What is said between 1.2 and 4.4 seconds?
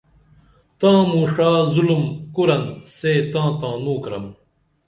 ݜا ظُلُم کُرن سے تاں تانوں کرم